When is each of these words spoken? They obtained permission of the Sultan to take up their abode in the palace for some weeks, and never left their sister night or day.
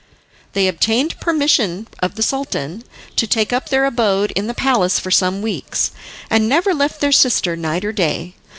They 0.53 0.67
obtained 0.67 1.19
permission 1.19 1.87
of 1.99 2.15
the 2.15 2.23
Sultan 2.23 2.83
to 3.15 3.27
take 3.27 3.53
up 3.53 3.69
their 3.69 3.85
abode 3.85 4.31
in 4.31 4.47
the 4.47 4.55
palace 4.55 4.97
for 4.97 5.11
some 5.11 5.43
weeks, 5.43 5.91
and 6.27 6.49
never 6.49 6.73
left 6.73 7.01
their 7.01 7.11
sister 7.11 7.55
night 7.55 7.85
or 7.85 7.91
day. 7.91 8.33